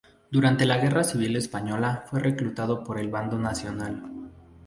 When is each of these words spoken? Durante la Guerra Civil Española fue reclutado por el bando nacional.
Durante 0.31 0.65
la 0.65 0.79
Guerra 0.79 1.03
Civil 1.03 1.35
Española 1.35 2.03
fue 2.09 2.19
reclutado 2.21 2.83
por 2.83 2.97
el 2.97 3.09
bando 3.09 3.37
nacional. 3.37 4.03